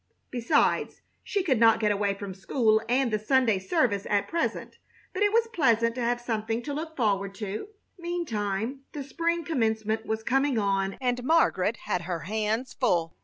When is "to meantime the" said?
7.35-9.03